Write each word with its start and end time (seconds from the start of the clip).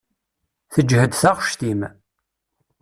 Teǧhed 0.71 1.13
taɣect-im. 1.21 1.81